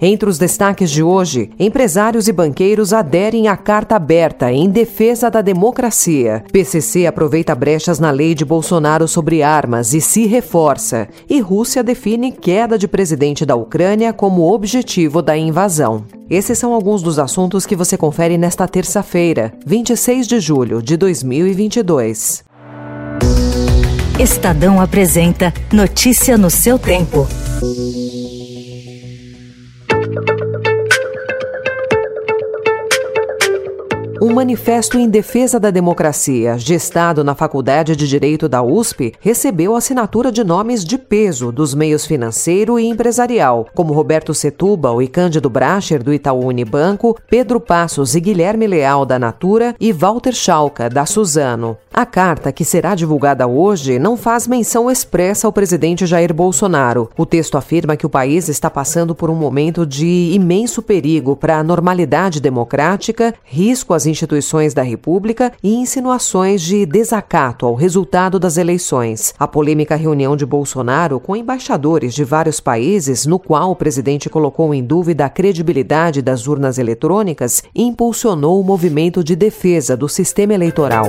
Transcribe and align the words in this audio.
Entre 0.00 0.28
os 0.28 0.38
destaques 0.38 0.90
de 0.90 1.02
hoje, 1.02 1.50
empresários 1.58 2.28
e 2.28 2.32
banqueiros 2.32 2.92
aderem 2.92 3.48
à 3.48 3.56
carta 3.56 3.96
aberta 3.96 4.52
em 4.52 4.68
defesa 4.68 5.30
da 5.30 5.40
democracia. 5.40 6.44
PCC 6.52 7.06
aproveita 7.06 7.54
brechas 7.54 7.98
na 7.98 8.10
lei 8.10 8.34
de 8.34 8.44
Bolsonaro 8.44 9.06
sobre 9.06 9.42
armas 9.42 9.94
e 9.94 10.00
se 10.00 10.26
reforça. 10.26 11.08
E 11.28 11.40
Rússia 11.40 11.82
define 11.82 12.32
queda 12.32 12.76
de 12.76 12.88
presidente 12.88 13.46
da 13.46 13.54
Ucrânia 13.54 14.12
como 14.12 14.52
objetivo 14.52 15.22
da 15.22 15.36
invasão. 15.36 16.04
Esses 16.28 16.58
são 16.58 16.72
alguns 16.72 17.02
dos 17.02 17.18
assuntos 17.18 17.66
que 17.66 17.76
você 17.76 17.96
confere 17.96 18.36
nesta 18.36 18.66
terça-feira, 18.66 19.52
26 19.66 20.26
de 20.26 20.40
julho 20.40 20.82
de 20.82 20.96
2022. 20.96 22.44
Estadão 24.18 24.80
apresenta 24.80 25.52
Notícia 25.72 26.38
no 26.38 26.48
seu 26.48 26.78
tempo. 26.78 27.26
Um 34.24 34.32
manifesto 34.32 34.98
em 34.98 35.06
defesa 35.06 35.60
da 35.60 35.70
democracia, 35.70 36.56
gestado 36.56 37.22
na 37.22 37.34
Faculdade 37.34 37.94
de 37.94 38.08
Direito 38.08 38.48
da 38.48 38.62
USP, 38.62 39.12
recebeu 39.20 39.76
assinatura 39.76 40.32
de 40.32 40.42
nomes 40.42 40.82
de 40.82 40.96
peso 40.96 41.52
dos 41.52 41.74
meios 41.74 42.06
financeiro 42.06 42.80
e 42.80 42.86
empresarial, 42.86 43.66
como 43.74 43.92
Roberto 43.92 44.32
Setúbal 44.32 45.02
e 45.02 45.08
Cândido 45.08 45.50
Bracher, 45.50 46.02
do 46.02 46.10
Itaú 46.10 46.46
Unibanco, 46.46 47.18
Pedro 47.28 47.60
Passos 47.60 48.14
e 48.14 48.20
Guilherme 48.20 48.66
Leal, 48.66 49.04
da 49.04 49.18
Natura, 49.18 49.76
e 49.78 49.92
Walter 49.92 50.32
Schalka, 50.32 50.88
da 50.88 51.04
Suzano. 51.04 51.76
A 51.92 52.06
carta, 52.06 52.50
que 52.50 52.64
será 52.64 52.94
divulgada 52.94 53.46
hoje, 53.46 53.98
não 53.98 54.16
faz 54.16 54.48
menção 54.48 54.90
expressa 54.90 55.46
ao 55.46 55.52
presidente 55.52 56.06
Jair 56.06 56.32
Bolsonaro. 56.32 57.10
O 57.14 57.26
texto 57.26 57.58
afirma 57.58 57.94
que 57.94 58.06
o 58.06 58.10
país 58.10 58.48
está 58.48 58.70
passando 58.70 59.14
por 59.14 59.28
um 59.28 59.36
momento 59.36 59.84
de 59.84 60.30
imenso 60.32 60.80
perigo 60.80 61.36
para 61.36 61.58
a 61.58 61.62
normalidade 61.62 62.40
democrática, 62.40 63.34
risco 63.44 63.92
às 63.92 64.06
instituições 64.06 64.13
da 64.74 64.82
República 64.82 65.52
e 65.62 65.74
insinuações 65.74 66.62
de 66.62 66.86
desacato 66.86 67.66
ao 67.66 67.74
resultado 67.74 68.38
das 68.38 68.56
eleições. 68.56 69.34
A 69.38 69.46
polêmica 69.46 69.96
reunião 69.96 70.36
de 70.36 70.46
Bolsonaro 70.46 71.18
com 71.18 71.36
embaixadores 71.36 72.14
de 72.14 72.24
vários 72.24 72.60
países, 72.60 73.26
no 73.26 73.38
qual 73.38 73.70
o 73.70 73.76
presidente 73.76 74.30
colocou 74.30 74.74
em 74.74 74.82
dúvida 74.82 75.24
a 75.24 75.30
credibilidade 75.30 76.22
das 76.22 76.46
urnas 76.46 76.78
eletrônicas, 76.78 77.62
impulsionou 77.74 78.60
o 78.60 78.64
movimento 78.64 79.22
de 79.22 79.34
defesa 79.34 79.96
do 79.96 80.08
sistema 80.08 80.54
eleitoral. 80.54 81.06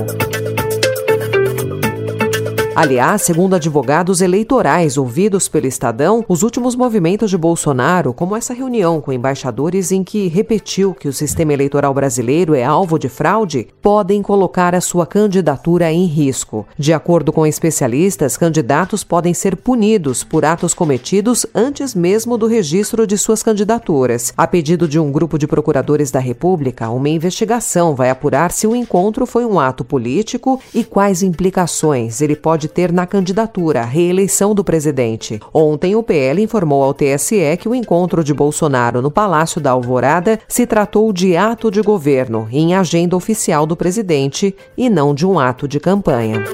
Aliás, 2.76 3.22
segundo 3.22 3.56
advogados 3.56 4.20
eleitorais 4.20 4.98
ouvidos 4.98 5.48
pelo 5.48 5.66
Estadão, 5.66 6.22
os 6.28 6.42
últimos 6.42 6.76
movimentos 6.76 7.30
de 7.30 7.38
Bolsonaro, 7.38 8.12
como 8.12 8.36
essa 8.36 8.52
reunião 8.52 9.00
com 9.00 9.10
embaixadores 9.10 9.90
em 9.90 10.04
que 10.04 10.28
repetiu 10.28 10.92
que 10.92 11.08
o 11.08 11.12
sistema 11.12 11.54
eleitoral 11.54 11.94
brasileiro 11.94 12.54
é 12.54 12.62
alvo 12.62 12.98
de 12.98 13.08
fraude, 13.08 13.68
podem 13.80 14.20
colocar 14.20 14.74
a 14.74 14.82
sua 14.82 15.06
candidatura 15.06 15.90
em 15.90 16.04
risco. 16.04 16.66
De 16.76 16.92
acordo 16.92 17.32
com 17.32 17.46
especialistas, 17.46 18.36
candidatos 18.36 19.02
podem 19.02 19.32
ser 19.32 19.56
punidos 19.56 20.22
por 20.22 20.44
atos 20.44 20.74
cometidos 20.74 21.46
antes 21.54 21.94
mesmo 21.94 22.36
do 22.36 22.46
registro 22.46 23.06
de 23.06 23.16
suas 23.16 23.42
candidaturas. 23.42 24.34
A 24.36 24.46
pedido 24.46 24.86
de 24.86 24.98
um 24.98 25.10
grupo 25.10 25.38
de 25.38 25.46
procuradores 25.46 26.10
da 26.10 26.20
República, 26.20 26.90
uma 26.90 27.08
investigação 27.08 27.94
vai 27.94 28.10
apurar 28.10 28.52
se 28.52 28.66
o 28.66 28.76
encontro 28.76 29.24
foi 29.24 29.46
um 29.46 29.58
ato 29.58 29.82
político 29.82 30.60
e 30.74 30.84
quais 30.84 31.22
implicações 31.22 32.20
ele 32.20 32.36
pode 32.36 32.65
pode 32.66 32.68
ter 32.68 32.92
na 32.92 33.06
candidatura 33.06 33.82
à 33.82 33.84
reeleição 33.84 34.54
do 34.54 34.64
presidente. 34.64 35.40
Ontem, 35.54 35.94
o 35.94 36.02
PL 36.02 36.42
informou 36.42 36.82
ao 36.82 36.92
TSE 36.94 37.56
que 37.58 37.68
o 37.68 37.74
encontro 37.74 38.22
de 38.24 38.34
Bolsonaro 38.34 39.00
no 39.00 39.10
Palácio 39.10 39.60
da 39.60 39.70
Alvorada 39.70 40.38
se 40.48 40.66
tratou 40.66 41.12
de 41.12 41.36
ato 41.36 41.70
de 41.70 41.80
governo 41.80 42.48
em 42.50 42.74
agenda 42.74 43.16
oficial 43.16 43.66
do 43.66 43.76
presidente 43.76 44.54
e 44.76 44.90
não 44.90 45.14
de 45.14 45.26
um 45.26 45.38
ato 45.38 45.68
de 45.68 45.78
campanha. 45.78 46.44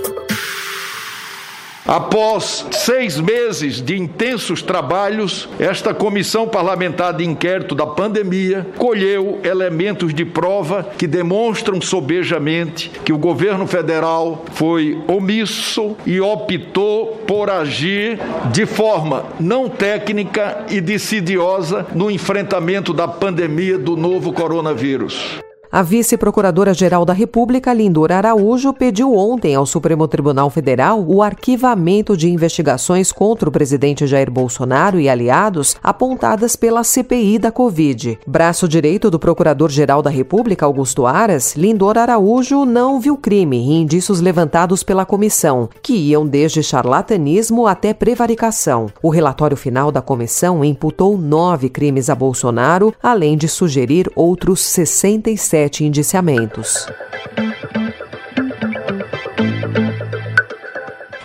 Após 1.87 2.65
seis 2.71 3.19
meses 3.19 3.83
de 3.83 3.99
intensos 3.99 4.63
trabalhos, 4.63 5.49
esta 5.59 5.93
comissão 5.93 6.47
parlamentar 6.47 7.13
de 7.13 7.25
inquérito 7.25 7.75
da 7.75 7.85
pandemia 7.85 8.65
colheu 8.79 9.41
elementos 9.43 10.15
de 10.15 10.25
prova 10.25 10.89
que 10.97 11.09
demonstram 11.09 11.81
sobejamente 11.81 12.89
que 13.05 13.13
o 13.13 13.19
governo 13.19 13.67
federal 13.67 14.45
foi 14.53 15.03
omisso 15.09 15.97
e 16.07 16.21
optou 16.21 17.17
por 17.27 17.51
agir 17.51 18.21
de 18.53 18.65
forma 18.65 19.25
não 19.41 19.69
técnica 19.69 20.65
e 20.71 20.81
decidiosa 20.81 21.85
no 21.95 22.13
enfrentamento 22.13 22.95
da 22.95 23.09
pandemia 23.09 23.77
do 23.77 23.97
novo 23.97 24.33
coronavírus. 24.33 25.43
A 25.75 25.81
vice-procuradora-geral 25.81 27.03
da 27.03 27.15
República, 27.15 27.73
Lindor 27.73 28.13
Araújo, 28.13 28.75
pediu 28.75 29.15
ontem 29.17 29.55
ao 29.55 29.65
Supremo 29.65 30.07
Tribunal 30.07 30.51
Federal 30.51 31.03
o 31.03 31.23
arquivamento 31.23 32.15
de 32.15 32.29
investigações 32.29 33.11
contra 33.11 33.49
o 33.49 33.53
presidente 33.53 34.07
Jair 34.07 34.31
Bolsonaro 34.31 35.01
e 35.01 35.09
aliados 35.09 35.75
apontadas 35.83 36.57
pela 36.57 36.85
CPI 36.85 37.39
da 37.39 37.51
Covid. 37.51 38.19
Braço 38.27 38.69
direito 38.69 39.11
do 39.11 39.19
Procurador-Geral 39.19 40.03
da 40.03 40.11
República, 40.11 40.67
Augusto 40.67 41.07
Aras, 41.07 41.57
Lindor 41.57 41.97
Araújo 41.97 42.67
não 42.67 43.01
viu 43.01 43.17
crime 43.17 43.57
em 43.57 43.81
indícios 43.81 44.21
levantados 44.21 44.83
pela 44.83 45.07
comissão, 45.07 45.71
que 45.83 45.95
iam 45.95 46.27
desde 46.27 46.63
charlatanismo 46.63 47.67
até 47.67 47.95
prevaricação. 47.95 48.89
O 49.03 49.09
relatório 49.09 49.57
final 49.57 49.91
da 49.91 50.03
comissão 50.03 50.63
imputou 50.63 51.17
nove 51.17 51.71
crimes 51.71 52.11
a 52.11 52.15
Bolsonaro, 52.15 52.93
além 53.03 53.39
de 53.39 53.49
sugerir 53.49 54.13
outros 54.15 54.61
67 54.61 55.62
sete 55.63 55.85
indiciamentos. 55.85 56.89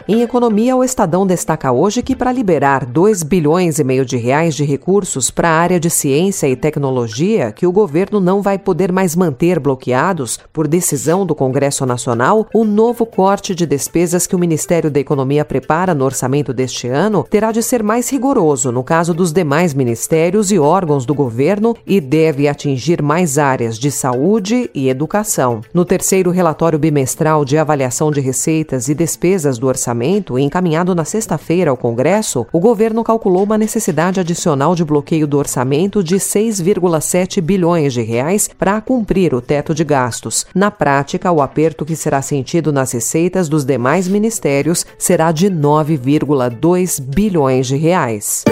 Em 0.10 0.22
economia, 0.22 0.74
o 0.74 0.86
Estadão 0.86 1.28
destaca 1.28 1.70
hoje 1.70 2.02
que 2.02 2.16
para 2.16 2.32
liberar 2.32 2.86
2 2.86 3.24
bilhões 3.24 3.78
e 3.78 3.84
meio 3.84 4.06
de 4.06 4.16
reais 4.16 4.56
de 4.56 4.64
recursos 4.64 5.30
para 5.30 5.50
a 5.50 5.60
área 5.60 5.82
de 5.82 5.90
ciência 5.90 6.48
e 6.48 6.56
tecnologia, 6.56 7.52
que 7.52 7.68
o 7.68 7.74
governo 7.74 8.22
não 8.22 8.42
vai 8.42 8.58
poder 8.58 8.90
mais 8.90 9.18
manter 9.18 9.60
bloqueados 9.60 10.40
por 10.54 10.66
decisão 10.66 11.26
do 11.26 11.36
Congresso 11.36 11.86
Nacional, 11.86 12.48
o 12.54 12.64
novo 12.64 13.06
corte 13.06 13.54
de 13.54 13.66
despesas 13.66 14.26
que 14.26 14.34
o 14.34 14.40
Ministério 14.40 14.90
da 14.90 14.98
Economia 14.98 15.44
prepara 15.44 15.94
no 15.94 16.06
orçamento 16.06 16.54
deste 16.54 16.88
ano 16.88 17.28
terá 17.30 17.52
de 17.52 17.62
ser 17.62 17.84
mais 17.84 18.10
rigoroso 18.10 18.72
no 18.72 18.86
caso 18.86 19.14
dos 19.14 19.34
demais 19.34 19.74
ministérios 19.74 20.54
e 20.54 20.58
órgãos 20.58 21.06
do 21.06 21.14
governo 21.14 21.76
e 21.86 22.00
deve 22.00 22.48
atingir 22.48 23.02
mais 23.02 23.38
áreas 23.38 23.78
de 23.78 23.92
saúde 23.92 24.70
e 24.74 24.88
educação. 24.88 25.60
No 25.74 25.84
terceiro 25.84 26.32
relatório 26.32 26.80
bimestral 26.80 27.44
de 27.44 27.58
avaliação 27.58 28.10
de 28.10 28.22
receitas 28.22 28.88
e 28.88 28.96
despesas 28.96 29.58
do 29.58 29.68
orçamento 29.68 29.97
orçamento 29.98 30.38
encaminhado 30.38 30.94
na 30.94 31.04
sexta-feira 31.04 31.72
ao 31.72 31.78
Congresso, 31.78 32.46
o 32.54 32.60
governo 32.60 33.04
calculou 33.04 33.44
uma 33.44 33.58
necessidade 33.58 34.20
adicional 34.20 34.76
de 34.76 34.86
bloqueio 34.86 35.26
do 35.26 35.38
orçamento 35.38 36.04
de 36.04 36.18
6,7 36.18 37.42
bilhões 37.42 37.94
de 37.94 38.02
reais 38.02 38.48
para 38.48 38.80
cumprir 38.80 39.34
o 39.34 39.42
teto 39.42 39.74
de 39.74 39.84
gastos. 39.84 40.46
Na 40.54 40.70
prática, 40.70 41.32
o 41.32 41.42
aperto 41.42 41.84
que 41.84 41.96
será 41.96 42.22
sentido 42.22 42.72
nas 42.72 42.92
receitas 42.92 43.50
dos 43.50 43.66
demais 43.66 44.08
ministérios 44.08 44.86
será 44.98 45.32
de 45.32 45.50
9,2 45.50 47.02
bilhões 47.02 47.68
de 47.68 47.76
reais. 47.76 48.44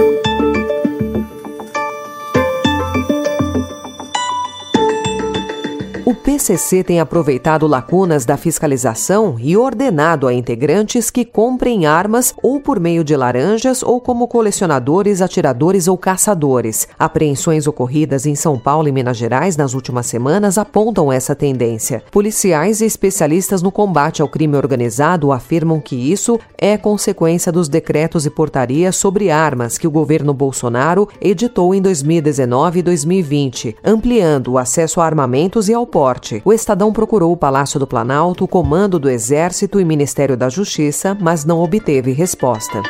O 6.05 6.13
PCC 6.13 6.83
tem 6.83 6.99
aproveitado 6.99 7.65
lacunas 7.65 8.25
da 8.25 8.37
fiscalização 8.37 9.37
e 9.39 9.57
ordenado 9.57 10.27
a 10.27 10.33
integrantes 10.35 11.09
que 11.09 11.25
comprem 11.25 11.87
armas 11.87 12.31
ou 12.43 12.59
por 12.59 12.79
meio 12.79 13.03
de 13.03 13.15
laranjas 13.15 13.81
ou 13.81 13.99
como 13.99 14.27
colecionadores, 14.27 15.19
atiradores 15.19 15.87
ou 15.87 15.97
caçadores. 15.97 16.87
Apreensões 16.99 17.65
ocorridas 17.65 18.27
em 18.27 18.35
São 18.35 18.59
Paulo 18.59 18.87
e 18.87 18.91
Minas 18.91 19.17
Gerais 19.17 19.57
nas 19.57 19.73
últimas 19.73 20.05
semanas 20.05 20.59
apontam 20.59 21.11
essa 21.11 21.33
tendência. 21.33 22.03
Policiais 22.11 22.81
e 22.81 22.85
especialistas 22.85 23.63
no 23.63 23.71
combate 23.71 24.21
ao 24.21 24.29
crime 24.29 24.57
organizado 24.57 25.31
afirmam 25.31 25.81
que 25.81 25.95
isso 25.95 26.39
é 26.55 26.77
consequência 26.77 27.51
dos 27.51 27.67
decretos 27.67 28.27
e 28.27 28.29
portarias 28.29 28.95
sobre 28.95 29.31
armas 29.31 29.75
que 29.75 29.87
o 29.87 29.91
governo 29.91 30.35
Bolsonaro 30.35 31.09
editou 31.19 31.73
em 31.73 31.81
2019 31.81 32.77
e 32.77 32.83
2020, 32.83 33.75
ampliando 33.83 34.51
o 34.51 34.59
acesso 34.59 35.01
a 35.01 35.05
armamentos 35.07 35.67
e 35.67 35.73
ao 35.73 35.94
porte. 35.95 36.41
O 36.43 36.51
Estadão 36.51 36.91
procurou 36.91 37.31
o 37.31 37.37
Palácio 37.37 37.79
do 37.79 37.87
Planalto, 37.87 38.43
o 38.43 38.47
Comando 38.49 38.99
do 38.99 39.09
Exército 39.09 39.79
e 39.79 39.85
Ministério 39.85 40.35
da 40.35 40.49
Justiça, 40.49 41.17
mas 41.17 41.45
não 41.45 41.61
obteve 41.61 42.11
resposta. 42.11 42.83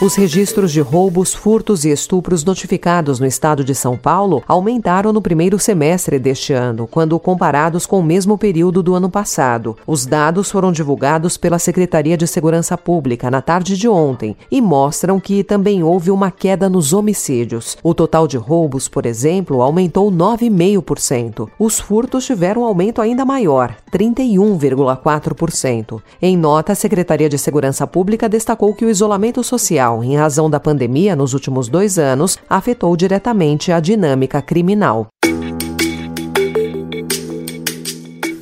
Os 0.00 0.14
registros 0.14 0.70
de 0.70 0.80
roubos, 0.80 1.34
furtos 1.34 1.84
e 1.84 1.90
estupros 1.90 2.44
notificados 2.44 3.18
no 3.18 3.26
estado 3.26 3.64
de 3.64 3.74
São 3.74 3.96
Paulo 3.96 4.44
aumentaram 4.46 5.12
no 5.12 5.20
primeiro 5.20 5.58
semestre 5.58 6.20
deste 6.20 6.52
ano, 6.52 6.86
quando 6.86 7.18
comparados 7.18 7.84
com 7.84 7.98
o 7.98 8.02
mesmo 8.02 8.38
período 8.38 8.80
do 8.80 8.94
ano 8.94 9.10
passado. 9.10 9.76
Os 9.84 10.06
dados 10.06 10.52
foram 10.52 10.70
divulgados 10.70 11.36
pela 11.36 11.58
Secretaria 11.58 12.16
de 12.16 12.28
Segurança 12.28 12.78
Pública 12.78 13.28
na 13.28 13.42
tarde 13.42 13.76
de 13.76 13.88
ontem 13.88 14.36
e 14.48 14.60
mostram 14.60 15.18
que 15.18 15.42
também 15.42 15.82
houve 15.82 16.12
uma 16.12 16.30
queda 16.30 16.68
nos 16.68 16.92
homicídios. 16.92 17.76
O 17.82 17.92
total 17.92 18.28
de 18.28 18.36
roubos, 18.36 18.86
por 18.86 19.04
exemplo, 19.04 19.62
aumentou 19.62 20.12
9,5%. 20.12 21.48
Os 21.58 21.80
furtos 21.80 22.24
tiveram 22.24 22.62
um 22.62 22.66
aumento 22.66 23.02
ainda 23.02 23.24
maior, 23.24 23.74
31,4%. 23.90 26.00
Em 26.22 26.36
nota, 26.36 26.70
a 26.70 26.76
Secretaria 26.76 27.28
de 27.28 27.36
Segurança 27.36 27.84
Pública 27.84 28.28
destacou 28.28 28.72
que 28.72 28.84
o 28.84 28.90
isolamento 28.90 29.42
social 29.42 29.87
em 30.02 30.16
razão 30.16 30.48
da 30.50 30.60
pandemia 30.60 31.16
nos 31.16 31.34
últimos 31.34 31.68
dois 31.68 31.98
anos, 31.98 32.38
afetou 32.48 32.96
diretamente 32.96 33.72
a 33.72 33.80
dinâmica 33.80 34.40
criminal. 34.42 35.08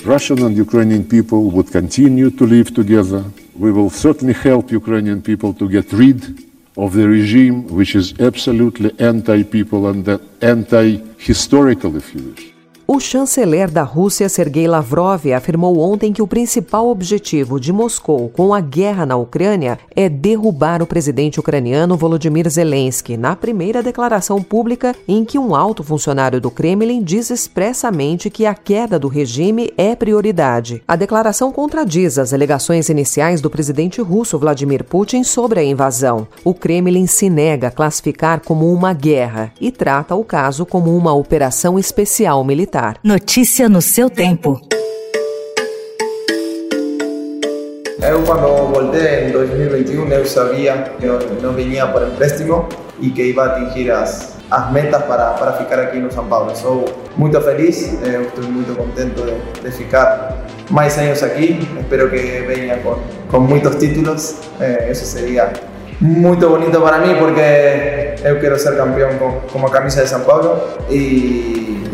Russian 0.05 0.47
and 0.47 0.57
Ukrainian 0.57 1.03
people 1.03 1.51
would 1.53 1.71
continue 1.73 2.31
to 2.31 2.45
live 2.45 2.71
together. 2.73 3.25
We 3.59 3.73
will 3.73 3.91
certainly 3.91 4.35
help 4.35 4.71
Ukrainian 4.71 5.21
people 5.21 5.53
to 5.55 5.67
get 5.69 5.93
rid 5.93 6.21
of 6.77 6.93
the 6.93 7.07
regime 7.07 7.67
which 7.71 7.97
is 7.97 8.15
absolutely 8.21 8.93
anti-people 8.99 9.89
and 9.89 10.21
anti-historical, 10.41 11.97
if 11.97 12.15
you 12.15 12.23
wish. 12.31 12.56
O 12.89 13.01
chanceler 13.01 13.69
da 13.69 13.83
Rússia, 13.83 14.29
Sergei 14.29 14.69
Lavrov, 14.69 15.27
afirmou 15.33 15.81
ontem 15.81 16.13
que 16.13 16.23
o 16.23 16.27
principal 16.27 16.89
objetivo 16.89 17.59
de 17.59 17.73
Moscou 17.73 18.29
com 18.29 18.55
a 18.55 18.61
guerra 18.61 19.05
na 19.05 19.17
Ucrânia 19.17 19.77
é 19.91 20.09
derrubar 20.09 20.81
o 20.81 20.87
presidente 20.87 21.41
ucraniano 21.41 21.97
Volodymyr 21.97 22.49
Zelensky, 22.49 23.17
na 23.17 23.35
primeira 23.35 23.83
declaração 23.83 24.41
pública 24.41 24.95
em 25.09 25.25
que 25.25 25.37
um 25.37 25.53
alto 25.53 25.83
funcionário 25.83 26.41
do 26.41 26.49
Kremlin 26.49 27.03
diz 27.03 27.29
expressamente 27.29 28.31
que 28.31 28.47
a 28.47 28.55
queda 28.55 29.01
do 29.01 29.09
regime 29.09 29.73
é 29.77 29.97
prioridade. 29.97 30.81
A 30.87 30.95
declaração 30.95 31.51
contradiz 31.51 32.21
as 32.21 32.33
alegações 32.33 32.89
iniciais 32.89 33.41
do 33.41 33.51
presidente 33.51 34.01
russo 34.01 34.39
Vladimir 34.39 34.85
Putin 34.85 35.25
sobre 35.25 35.59
a 35.59 35.65
invasão. 35.65 36.29
O 36.45 36.55
Kremlin 36.55 37.09
se 37.09 37.29
nega 37.29 37.67
a 37.67 37.73
classificar 37.73 38.43
como 38.45 38.73
uma 38.73 38.93
guerra 38.93 39.53
e 39.61 39.73
trata 39.73 40.15
o 40.15 40.23
caso 40.23 40.65
como 40.65 40.97
uma 40.97 41.13
operação 41.13 41.81
especial 41.81 42.45
militar. 42.45 42.76
Notícia 43.03 43.71
no 43.71 43.81
seu 43.81 44.11
tempo. 44.11 44.61
Eu, 48.03 48.23
quando 48.23 48.71
voltei 48.71 49.29
em 49.29 49.33
2021, 49.33 50.09
eu 50.09 50.27
sabia 50.27 50.75
que 50.99 51.07
eu 51.07 51.19
não 51.41 51.55
vinha 51.55 51.87
por 51.87 52.03
empréstimo 52.03 52.69
e 53.01 53.09
que 53.09 53.33
ia 53.33 53.43
atingir 53.43 53.91
as, 53.91 54.37
as 54.51 54.71
metas 54.73 55.03
para, 55.05 55.31
para 55.31 55.55
ficar 55.55 55.79
aqui 55.79 55.99
no 55.99 56.13
São 56.13 56.27
Paulo. 56.27 56.55
Sou 56.55 56.85
muito 57.17 57.41
feliz, 57.41 57.99
eu 58.03 58.23
estou 58.25 58.45
muito 58.45 58.77
contente 58.77 59.15
de, 59.23 59.63
de 59.63 59.71
ficar 59.71 60.37
mais 60.71 60.99
anos 60.99 61.23
aqui. 61.23 61.67
Espero 61.81 62.11
que 62.11 62.19
venha 62.47 62.77
com, 62.79 62.99
com 63.31 63.41
muitos 63.41 63.77
títulos. 63.77 64.37
Eh, 64.61 64.91
isso 64.91 65.07
seria 65.07 65.51
muito 65.99 66.47
bonito 66.47 66.79
para 66.83 66.99
mim 66.99 67.15
porque 67.19 68.21
eu 68.23 68.39
quero 68.39 68.59
ser 68.59 68.77
campeão 68.77 69.17
com, 69.17 69.41
com 69.51 69.67
a 69.67 69.71
camisa 69.71 70.03
de 70.03 70.11
São 70.11 70.21
Paulo 70.21 70.61
e 70.91 71.86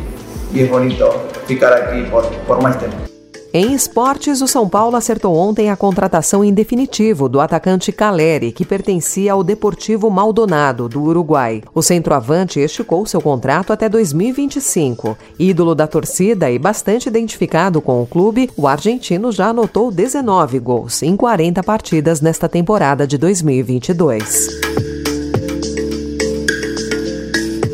e 0.52 0.62
é 0.62 0.66
bonito 0.66 1.04
ficar 1.46 1.72
aqui 1.72 2.08
por, 2.10 2.24
por 2.46 2.62
mais 2.62 2.76
tempo. 2.76 3.12
Em 3.54 3.74
esportes, 3.74 4.40
o 4.40 4.48
São 4.48 4.66
Paulo 4.66 4.96
acertou 4.96 5.36
ontem 5.36 5.68
a 5.68 5.76
contratação 5.76 6.42
em 6.42 6.54
definitivo 6.54 7.28
do 7.28 7.38
atacante 7.38 7.92
Caleri, 7.92 8.50
que 8.50 8.64
pertencia 8.64 9.34
ao 9.34 9.44
Deportivo 9.44 10.10
Maldonado, 10.10 10.88
do 10.88 11.02
Uruguai. 11.02 11.62
O 11.74 11.82
centroavante 11.82 12.60
esticou 12.60 13.04
seu 13.04 13.20
contrato 13.20 13.70
até 13.70 13.90
2025. 13.90 15.18
Ídolo 15.38 15.74
da 15.74 15.86
torcida 15.86 16.50
e 16.50 16.58
bastante 16.58 17.10
identificado 17.10 17.82
com 17.82 18.02
o 18.02 18.06
clube, 18.06 18.48
o 18.56 18.66
argentino 18.66 19.30
já 19.30 19.48
anotou 19.48 19.90
19 19.90 20.58
gols 20.58 21.02
em 21.02 21.14
40 21.14 21.62
partidas 21.62 22.22
nesta 22.22 22.48
temporada 22.48 23.06
de 23.06 23.18
2022. 23.18 24.71